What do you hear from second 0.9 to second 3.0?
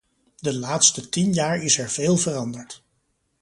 tien jaar is er veel veranderd.